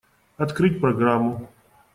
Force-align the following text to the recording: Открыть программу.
Открыть 0.37 0.81
программу. 0.81 1.47